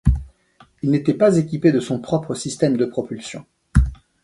Il 0.81 0.89
n'était 0.89 1.13
pas 1.13 1.37
équipé 1.37 1.71
de 1.71 1.79
son 1.79 1.99
propre 1.99 2.33
système 2.33 2.75
de 2.75 2.87
propulsion. 2.87 3.45